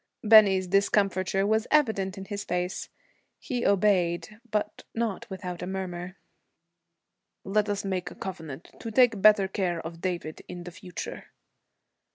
Bennie's 0.23 0.65
discomfiture 0.65 1.45
was 1.45 1.67
evident 1.69 2.17
in 2.17 2.25
his 2.25 2.43
face. 2.43 2.89
He 3.37 3.63
obeyed, 3.67 4.39
but 4.49 4.83
not 4.95 5.29
without 5.29 5.61
a 5.61 5.67
murmur. 5.67 6.17
'Let 7.43 7.69
us 7.69 7.85
make 7.85 8.09
a 8.09 8.15
covenant 8.15 8.71
to 8.79 8.89
take 8.89 9.21
better 9.21 9.47
care 9.47 9.79
of 9.79 10.01
David 10.01 10.41
in 10.47 10.63
the 10.63 10.71
future.' 10.71 11.25